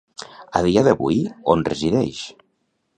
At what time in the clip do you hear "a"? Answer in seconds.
0.59-0.61